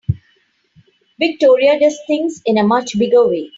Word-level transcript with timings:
Victoria 1.19 1.79
does 1.79 1.99
things 2.07 2.41
in 2.47 2.57
a 2.57 2.63
much 2.63 2.97
bigger 2.97 3.27
way. 3.27 3.49